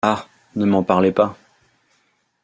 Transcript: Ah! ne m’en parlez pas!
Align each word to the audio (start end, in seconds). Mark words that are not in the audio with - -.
Ah! 0.03 0.25
ne 0.55 0.65
m’en 0.65 0.81
parlez 0.81 1.11
pas! 1.11 1.37